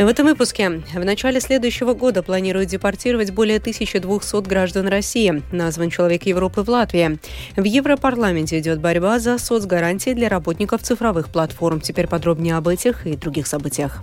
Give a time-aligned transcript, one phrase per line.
[0.00, 0.80] В этом выпуске.
[0.94, 5.42] В начале следующего года планируют депортировать более 1200 граждан России.
[5.52, 7.18] Назван человек Европы в Латвии.
[7.54, 11.82] В Европарламенте идет борьба за соцгарантии для работников цифровых платформ.
[11.82, 14.02] Теперь подробнее об этих и других событиях.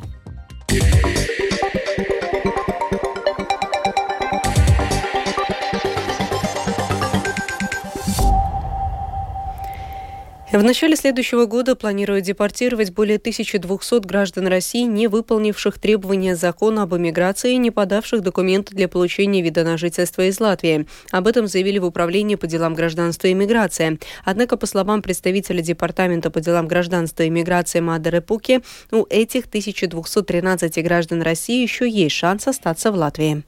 [10.58, 16.96] В начале следующего года планируют депортировать более 1200 граждан России, не выполнивших требования закона об
[16.96, 20.88] эмиграции и не подавших документы для получения вида на жительство из Латвии.
[21.12, 24.00] Об этом заявили в Управлении по делам гражданства и иммиграции.
[24.26, 28.62] Однако, по словам представителя Департамента по делам гражданства и иммиграции Мадеры Пуки,
[28.92, 33.44] у этих 1213 граждан России еще есть шанс остаться в Латвии.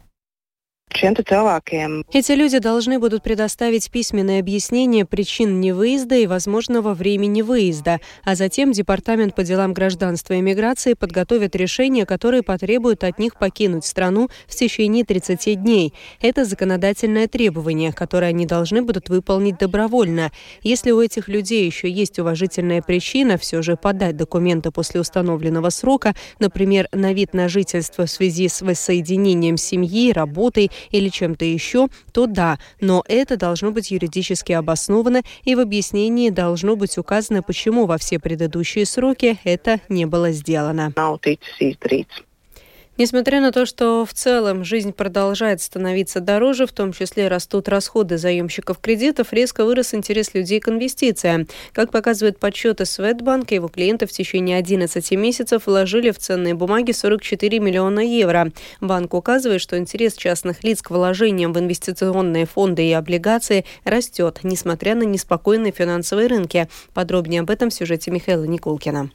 [2.11, 8.71] Эти люди должны будут предоставить письменное объяснение причин невыезда и возможного времени выезда, а затем
[8.71, 14.55] Департамент по делам гражданства и миграции подготовит решение, которое потребует от них покинуть страну в
[14.55, 15.93] течение 30 дней.
[16.21, 20.31] Это законодательное требование, которое они должны будут выполнить добровольно.
[20.63, 26.15] Если у этих людей еще есть уважительная причина все же подать документы после установленного срока,
[26.39, 32.27] например, на вид на жительство в связи с воссоединением семьи, работой или чем-то еще, то
[32.27, 37.97] да, но это должно быть юридически обосновано, и в объяснении должно быть указано, почему во
[37.97, 40.91] все предыдущие сроки это не было сделано.
[42.99, 48.17] Несмотря на то, что в целом жизнь продолжает становиться дороже, в том числе растут расходы
[48.17, 51.47] заемщиков кредитов, резко вырос интерес людей к инвестициям.
[51.71, 57.59] Как показывают подсчеты Светбанка, его клиенты в течение 11 месяцев вложили в ценные бумаги 44
[57.59, 58.51] миллиона евро.
[58.81, 64.95] Банк указывает, что интерес частных лиц к вложениям в инвестиционные фонды и облигации растет, несмотря
[64.95, 66.67] на неспокойные финансовые рынки.
[66.93, 69.09] Подробнее об этом в сюжете Михаила Никулкина.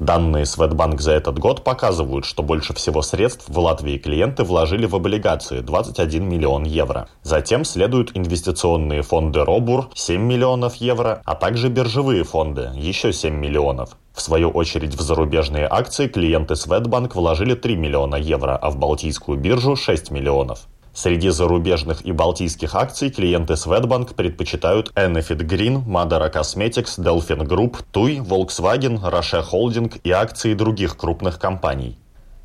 [0.00, 4.96] Данные Светбанк за этот год показывают, что больше всего средств в Латвии клиенты вложили в
[4.96, 7.06] облигации 21 миллион евро.
[7.22, 13.90] Затем следуют инвестиционные фонды Робур 7 миллионов евро, а также биржевые фонды еще 7 миллионов.
[14.14, 19.38] В свою очередь в зарубежные акции клиенты Светбанк вложили 3 миллиона евро, а в Балтийскую
[19.38, 20.66] биржу 6 миллионов.
[20.92, 28.18] Среди зарубежных и балтийских акций клиенты Swedbank предпочитают Enefit Green, Madara Cosmetics, Delphin Group, TUI,
[28.18, 31.96] Volkswagen, Russia Holding и акции других крупных компаний.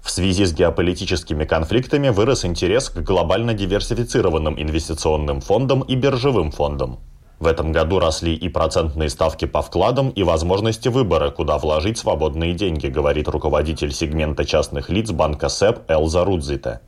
[0.03, 6.99] В связи с геополитическими конфликтами вырос интерес к глобально диверсифицированным инвестиционным фондам и биржевым фондам.
[7.39, 12.53] В этом году росли и процентные ставки по вкладам, и возможности выбора, куда вложить свободные
[12.53, 16.81] деньги, говорит руководитель сегмента частных лиц банка СЭП Элза Рудзите.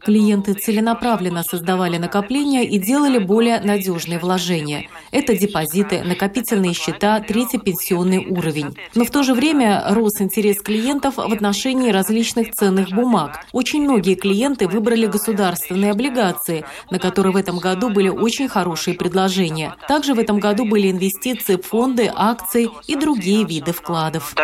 [0.00, 4.88] Клиенты целенаправленно создавали накопления и делали более надежные вложения.
[5.12, 8.76] Это депозиты, накопительные счета, третий пенсионный уровень.
[8.96, 13.46] Но в то же время рос интерес клиентов в отношении различных ценных бумаг.
[13.52, 19.76] Очень многие клиенты выбрали государственные облигации, на которые в этом году были очень хорошие предложения.
[19.86, 24.34] Также в этом году были инвестиции в фонды, акции и другие виды вкладов.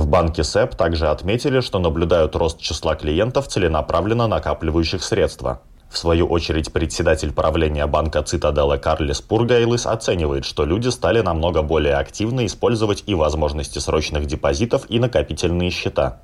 [0.00, 5.60] В банке СЭП также отметили, что наблюдают рост числа клиентов, целенаправленно накапливающих средства.
[5.90, 11.96] В свою очередь, председатель правления банка Цитадела Карлис Пургайлис оценивает, что люди стали намного более
[11.96, 16.20] активно использовать и возможности срочных депозитов, и накопительные счета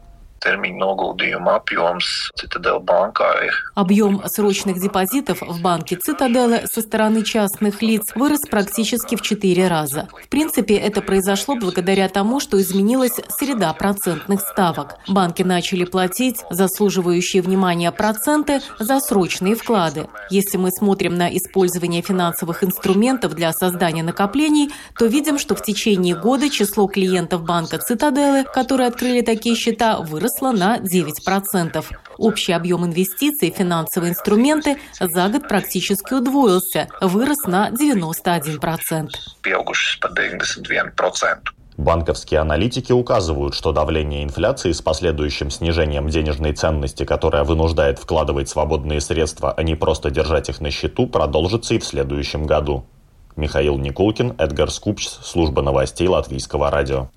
[0.46, 2.06] termiņu noguldījumu apjoms
[2.38, 3.50] Citadel банkai.
[3.74, 10.08] Объем срочных депозитов в банке Цитаделы со стороны частных лиц вырос практически в четыре раза.
[10.24, 14.96] В принципе, это произошло благодаря тому, что изменилась среда процентных ставок.
[15.08, 20.08] Банки начали платить заслуживающие внимания проценты за срочные вклады.
[20.30, 26.14] Если мы смотрим на использование финансовых инструментов для создания накоплений, то видим, что в течение
[26.14, 31.84] года число клиентов банка Цитаделы, которые открыли такие счета, выросло выросла на 9%.
[32.18, 39.08] Общий объем инвестиций в финансовые инструменты за год практически удвоился, вырос на 91%.
[41.76, 49.02] Банковские аналитики указывают, что давление инфляции с последующим снижением денежной ценности, которая вынуждает вкладывать свободные
[49.02, 52.86] средства, а не просто держать их на счету, продолжится и в следующем году.
[53.36, 57.10] Михаил Никулкин, Эдгар Скупч, служба новостей Латвийского радио.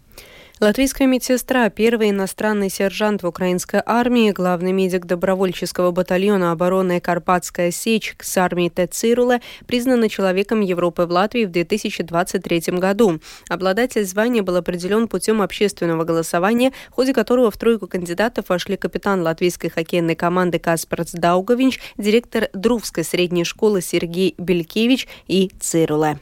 [0.60, 8.14] Латвийская медсестра, первый иностранный сержант в украинской армии, главный медик добровольческого батальона обороны «Карпатская сечь»
[8.20, 13.22] с армии Тецируле, признана человеком Европы в Латвии в 2023 году.
[13.48, 19.22] Обладатель звания был определен путем общественного голосования, в ходе которого в тройку кандидатов вошли капитан
[19.22, 26.20] латвийской хоккейной команды Каспарц Даугович, директор Друвской средней школы Сергей Белькевич и Цируле.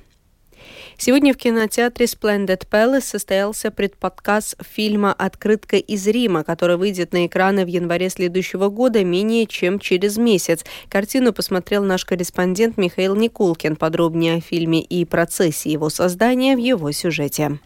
[0.99, 7.65] Сегодня в кинотеатре Splendid Palace состоялся предподказ фильма «Открытка из Рима», который выйдет на экраны
[7.65, 10.65] в январе следующего года менее чем через месяц.
[10.89, 13.75] Картину посмотрел наш корреспондент Михаил Никулкин.
[13.75, 17.59] Подробнее о фильме и процессе его создания в его сюжете.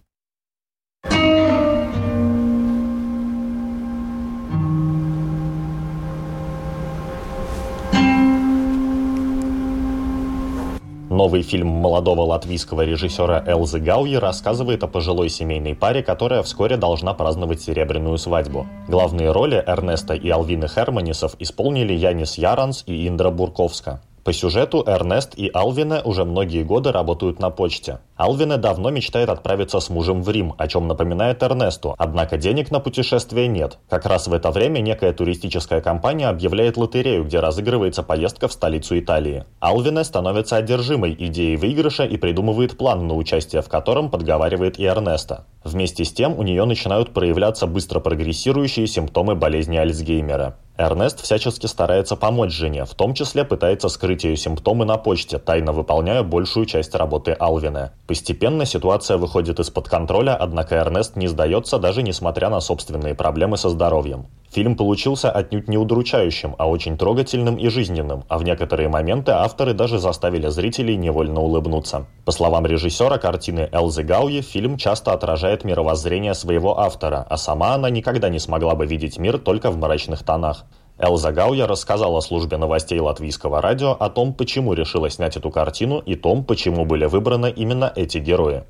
[11.22, 17.14] Новый фильм молодого латвийского режиссера Элзы Гауи рассказывает о пожилой семейной паре, которая вскоре должна
[17.14, 18.66] праздновать серебряную свадьбу.
[18.88, 24.02] Главные роли Эрнеста и Алвины Херманисов исполнили Янис Яранс и Индра Бурковска.
[24.24, 28.00] По сюжету Эрнест и Алвина уже многие годы работают на почте.
[28.22, 32.80] Алвина давно мечтает отправиться с мужем в Рим, о чем напоминает Эрнесту, однако денег на
[32.80, 33.80] путешествие нет.
[33.90, 39.00] Как раз в это время некая туристическая компания объявляет лотерею, где разыгрывается поездка в столицу
[39.00, 39.46] Италии.
[39.60, 45.48] Алвина становится одержимой идеей выигрыша и придумывает план на участие в котором подговаривает и Эрнеста.
[45.64, 50.58] Вместе с тем у нее начинают проявляться быстро прогрессирующие симптомы болезни Альцгеймера.
[50.78, 55.74] Эрнест всячески старается помочь жене, в том числе пытается скрыть ее симптомы на почте, тайно
[55.74, 57.94] выполняя большую часть работы Алвина.
[58.12, 63.70] Постепенно ситуация выходит из-под контроля, однако Эрнест не сдается, даже несмотря на собственные проблемы со
[63.70, 64.26] здоровьем.
[64.50, 69.74] Фильм получился отнюдь не удручающим, а очень трогательным и жизненным, а в некоторые моменты авторы
[69.74, 72.06] даже заставили зрителей невольно улыбнуться.
[72.26, 77.90] По словам режиссера картины Элзы Гауи, фильм часто отражает мировоззрение своего автора, а сама она
[77.90, 80.66] никогда не смогла бы видеть мир только в мрачных тонах.
[81.02, 86.16] Элза Гауя рассказала службе новостей латвийского радио о том, почему решила снять эту картину и
[86.16, 88.64] том, почему были выбраны именно эти герои.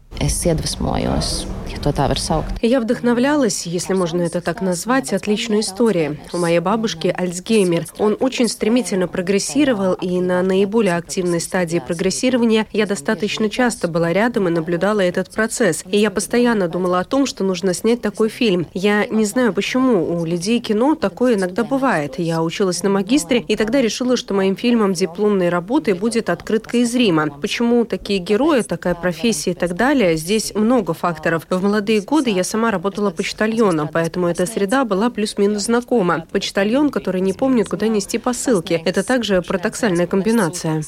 [2.62, 6.19] Я вдохновлялась, если можно это так назвать, отличной историей.
[6.31, 7.86] У моей бабушки Альцгеймер.
[7.98, 14.48] Он очень стремительно прогрессировал, и на наиболее активной стадии прогрессирования я достаточно часто была рядом
[14.48, 15.83] и наблюдала этот процесс.
[15.89, 18.68] И я постоянно думала о том, что нужно снять такой фильм.
[18.74, 22.19] Я не знаю, почему у людей кино такое иногда бывает.
[22.21, 26.94] Я училась на магистре, и тогда решила, что моим фильмом дипломной работы будет «Открытка из
[26.94, 27.27] Рима».
[27.41, 30.15] Почему такие герои, такая профессия и так далее?
[30.15, 31.47] Здесь много факторов.
[31.50, 36.27] В молодые годы я сама работала почтальоном, поэтому эта среда была плюс-минус знакома.
[36.31, 38.81] Почтальон, который не помнит, куда нести посылки.
[38.85, 40.83] Это также парадоксальная комбинация.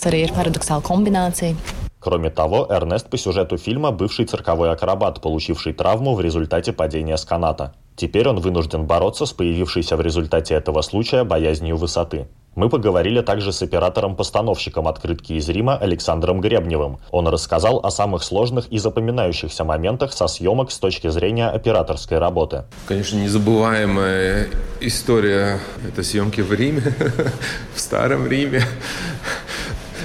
[1.99, 7.23] Кроме того, Эрнест по сюжету фильма бывший цирковой акробат, получивший травму в результате падения с
[7.23, 7.73] каната.
[7.95, 12.27] Теперь он вынужден бороться с появившейся в результате этого случая боязнью высоты.
[12.55, 16.99] Мы поговорили также с оператором-постановщиком открытки из Рима Александром Гребневым.
[17.09, 22.65] Он рассказал о самых сложных и запоминающихся моментах со съемок с точки зрения операторской работы.
[22.87, 24.49] Конечно, незабываемая
[24.81, 26.83] история– это съемки в Риме,
[27.73, 28.61] в Старом Риме,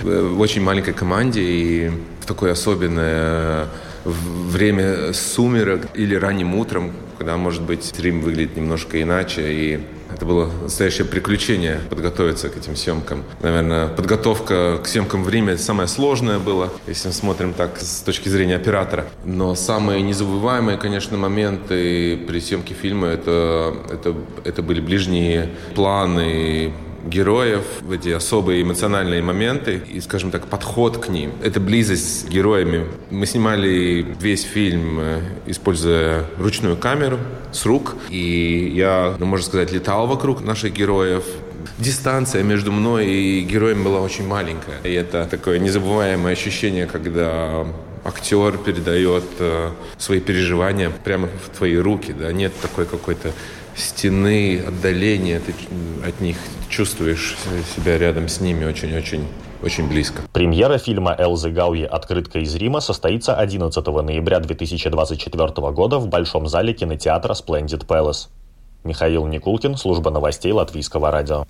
[0.02, 1.90] в очень маленькой команде и
[2.20, 3.66] в такое особенное
[4.04, 9.80] время сумерок или ранним утром, когда, может быть, Рим выглядит немножко иначе, и
[10.14, 13.24] это было настоящее приключение подготовиться к этим съемкам.
[13.42, 18.28] Наверное, подготовка к съемкам в Риме самое сложное было, если мы смотрим так с точки
[18.28, 19.06] зрения оператора.
[19.24, 24.14] Но самые незабываемые, конечно, моменты при съемке фильма это, это,
[24.44, 26.72] это были ближние планы,
[27.04, 31.32] героев, в эти особые эмоциональные моменты и, скажем так, подход к ним.
[31.42, 32.86] Это близость с героями.
[33.10, 37.18] Мы снимали весь фильм, э, используя ручную камеру
[37.52, 37.96] с рук.
[38.08, 41.24] И я, ну, можно сказать, летал вокруг наших героев,
[41.78, 44.80] дистанция между мной и героем была очень маленькая.
[44.84, 47.66] И это такое незабываемое ощущение, когда
[48.04, 53.32] актер передает э, свои переживания прямо в твои руки, да, нет такой какой-то
[53.78, 55.54] стены, отдаления, ты
[56.06, 56.36] от них
[56.68, 57.36] чувствуешь
[57.74, 59.26] себя рядом с ними очень-очень
[59.62, 60.22] очень близко.
[60.32, 66.72] Премьера фильма Элзы Гауи «Открытка из Рима» состоится 11 ноября 2024 года в Большом зале
[66.74, 68.28] кинотеатра Splendid Palace.
[68.84, 71.44] Михаил Никулкин, служба новостей Латвийского радио.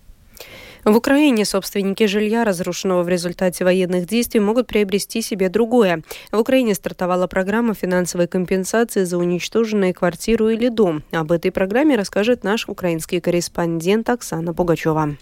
[0.84, 6.02] В Украине собственники жилья, разрушенного в результате военных действий, могут приобрести себе другое.
[6.32, 11.02] В Украине стартовала программа финансовой компенсации за уничтоженные квартиру или дом.
[11.12, 15.16] Об этой программе расскажет наш украинский корреспондент Оксана Пугачева.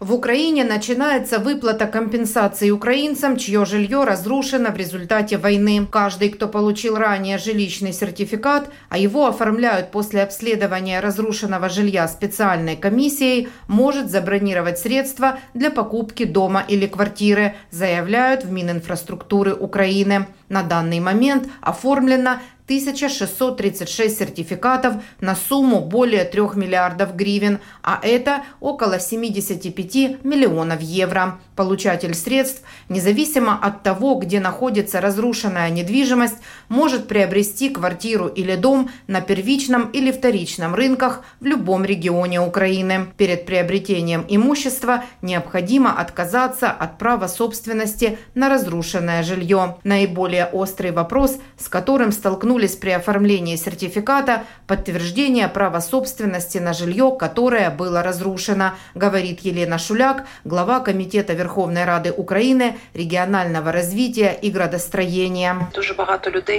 [0.00, 5.86] В Украине начинается выплата компенсации украинцам, чье жилье разрушено в результате войны.
[5.88, 13.50] Каждый, кто получил ранее жилищный сертификат, а его оформляют после обследования разрушенного жилья специальной комиссией,
[13.68, 20.26] может забронировать средства для покупки дома или квартиры, заявляют в Мининфраструктуры Украины.
[20.48, 28.98] На данный момент оформлено 1636 сертификатов на сумму более 3 миллиардов гривен, а это около
[28.98, 31.38] 75 миллионов евро.
[31.56, 39.20] Получатель средств, независимо от того, где находится разрушенная недвижимость, может приобрести квартиру или дом на
[39.20, 43.08] первичном или вторичном рынках в любом регионе Украины.
[43.18, 49.76] Перед приобретением имущества необходимо отказаться от права собственности на разрушенное жилье.
[49.84, 52.10] Наиболее острый вопрос, с которым
[52.54, 60.24] столкнулись при оформлении сертификата– подтверждение права собственности на жилье, которое было разрушено, говорит Елена Шуляк,
[60.44, 65.68] глава Комитета Верховной Рады Украины, регионального развития и градостроения.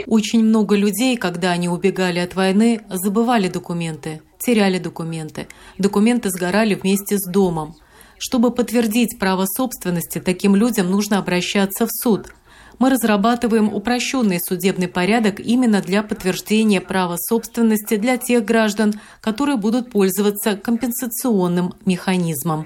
[0.07, 5.47] Очень много людей, когда они убегали от войны, забывали документы, теряли документы.
[5.77, 7.75] Документы сгорали вместе с домом.
[8.17, 12.27] Чтобы подтвердить право собственности, таким людям нужно обращаться в суд–
[12.79, 19.91] мы разрабатываем упрощенный судебный порядок именно для подтверждения права собственности для тех граждан, которые будут
[19.91, 22.63] пользоваться компенсационным механизмом.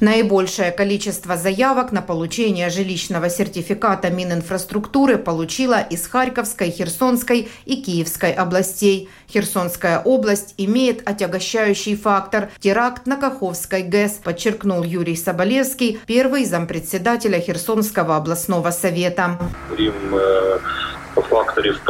[0.00, 9.08] Наибольшее количество заявок на получение жилищного сертификата Мининфраструктуры получила из Харьковской, Херсонской и Киевской областей.
[9.30, 18.13] Херсонская область имеет отягощающий фактор– теракт на Каховской ГЭС, подчеркнул Юрий Соболевский, первый зампредседателя Херсонского
[18.16, 19.38] областного совета.
[19.78, 20.58] Э,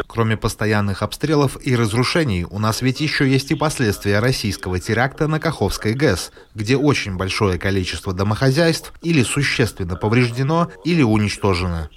[0.06, 5.40] Кроме постоянных обстрелов и разрушений, у нас ведь еще есть и последствия российского теракта на
[5.40, 11.88] Каховской ГЭС, где очень большое количество домохозяйств или существенно повреждено, или уничтожено.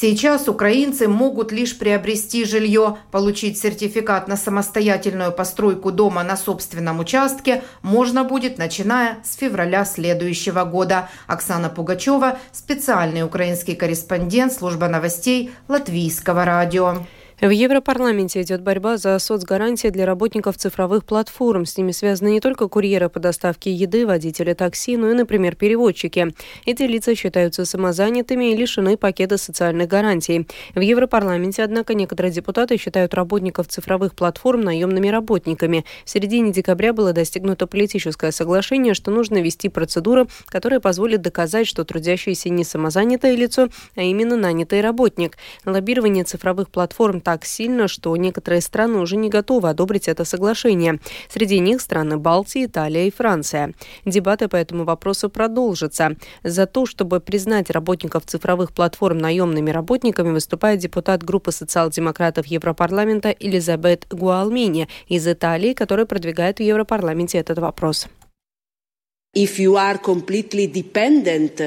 [0.00, 7.62] Сейчас украинцы могут лишь приобрести жилье, получить сертификат на самостоятельную постройку дома на собственном участке
[7.82, 11.08] можно будет, начиная с февраля следующего года.
[11.28, 17.04] Оксана Пугачева, специальный украинский корреспондент служба новостей Латвийского радио.
[17.40, 21.66] В Европарламенте идет борьба за соцгарантии для работников цифровых платформ.
[21.66, 26.32] С ними связаны не только курьеры по доставке еды, водители такси, но и, например, переводчики.
[26.64, 30.46] Эти лица считаются самозанятыми и лишены пакета социальных гарантий.
[30.76, 35.84] В Европарламенте, однако, некоторые депутаты считают работников цифровых платформ наемными работниками.
[36.04, 41.84] В середине декабря было достигнуто политическое соглашение, что нужно ввести процедуру, которая позволит доказать, что
[41.84, 45.36] трудящийся не самозанятое лицо, а именно нанятый работник.
[45.66, 51.00] Лоббирование цифровых платформ так сильно, что некоторые страны уже не готовы одобрить это соглашение.
[51.28, 53.72] Среди них страны Балтии, Италия и Франция.
[54.04, 56.16] Дебаты по этому вопросу продолжатся.
[56.44, 64.06] За то, чтобы признать работников цифровых платформ наемными работниками, выступает депутат группы социал-демократов Европарламента Элизабет
[64.10, 68.06] Гуалмини из Италии, которая продвигает в Европарламенте этот вопрос.
[69.34, 71.60] If you are completely dependent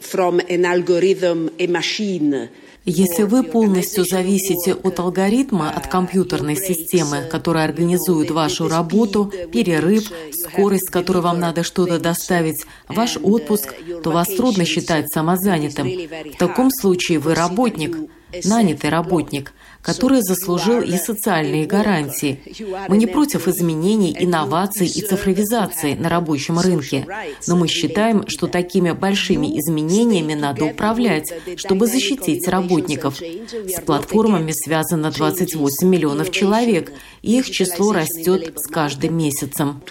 [0.00, 2.48] from an algorithm, a machine,
[2.84, 10.88] если вы полностью зависите от алгоритма, от компьютерной системы, которая организует вашу работу, перерыв, скорость,
[10.88, 15.88] с которой вам надо что-то доставить, ваш отпуск, то вас трудно считать самозанятым.
[16.34, 17.96] В таком случае вы работник,
[18.44, 19.52] нанятый работник–
[19.84, 22.40] который заслужил и социальные гарантии.
[22.88, 27.06] Мы не против изменений, инноваций и цифровизации на рабочем рынке,
[27.46, 33.20] но мы считаем, что такими большими изменениями надо управлять, чтобы защитить работников.
[33.20, 39.82] С платформами связано 28 миллионов человек, и их число растет с каждым месяцем.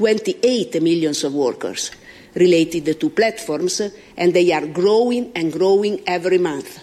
[2.36, 3.80] related to platforms,
[4.18, 6.80] and they are growing and growing every month.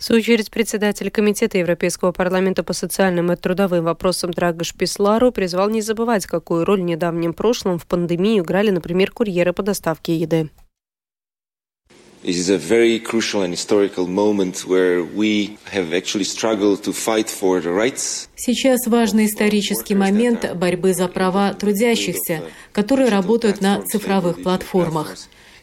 [0.00, 5.68] В свою очередь, председатель Комитета Европейского парламента по социальным и трудовым вопросам Драгош Пислару призвал
[5.68, 10.48] не забывать, какую роль в недавнем прошлом в пандемию играли, например, курьеры по доставке еды.
[12.22, 17.28] It is a very crucial and historical moment where we have actually struggled to fight
[17.28, 18.28] for the rights.
[18.36, 22.42] Сейчас важный исторический момент борьбы за права трудящихся,
[22.72, 25.14] которые работают на цифровых платформах.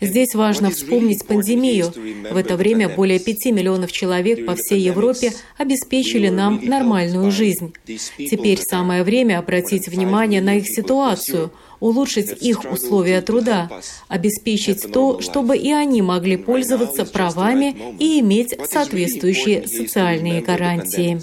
[0.02, 1.92] Здесь важно вспомнить пандемию.
[2.32, 7.74] В это время более 5 миллионов человек по всей Европе обеспечили нам нормальную жизнь.
[7.86, 13.70] Теперь самое время обратить внимание на их ситуацию, улучшить их условия труда,
[14.08, 21.22] обеспечить то, чтобы и они могли пользоваться правами и иметь соответствующие социальные гарантии.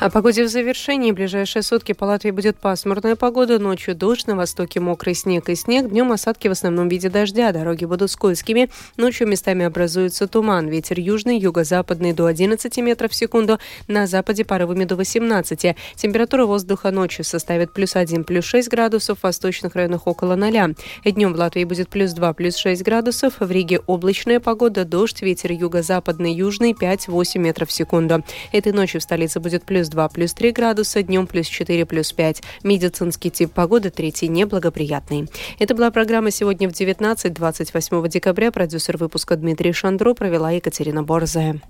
[0.00, 1.12] О погоде в завершении.
[1.12, 3.58] Ближайшие сутки по Латвии будет пасмурная погода.
[3.58, 5.90] Ночью дождь, на востоке мокрый снег и снег.
[5.90, 7.52] Днем осадки в основном виде дождя.
[7.52, 8.70] Дороги будут скользкими.
[8.96, 10.68] Ночью местами образуется туман.
[10.68, 13.58] Ветер южный, юго-западный до 11 метров в секунду.
[13.88, 15.76] На западе порывами до 18.
[15.96, 19.18] Температура воздуха ночью составит плюс 1, плюс 6 градусов.
[19.18, 20.76] В восточных районах около 0.
[21.04, 23.34] Днем в Латвии будет плюс 2, плюс 6 градусов.
[23.38, 28.24] В Риге облачная погода, дождь, ветер юго-западный, южный 5-8 метров в секунду.
[28.50, 32.42] Этой ночью в столице будет плюс 2, плюс 3 градуса, днем плюс 4, плюс 5.
[32.62, 35.28] Медицинский тип погоды третий неблагоприятный.
[35.58, 38.50] Это была программа «Сегодня в 19.28 декабря».
[38.50, 41.60] Продюсер выпуска Дмитрий Шандро провела Екатерина Борзая.